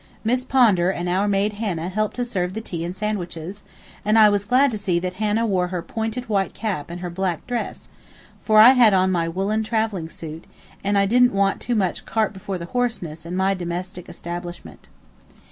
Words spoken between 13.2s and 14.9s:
in my domestic establishment.